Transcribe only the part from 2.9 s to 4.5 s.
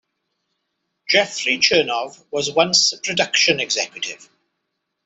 a production executive.